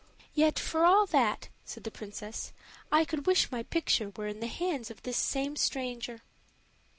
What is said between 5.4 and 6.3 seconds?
stranger."